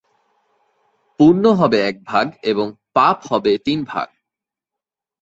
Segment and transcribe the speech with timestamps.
[1.19, 2.67] পুণ্য হবে এক ভাগ এবং
[2.93, 4.07] পাপ হবে তিন ভাগ।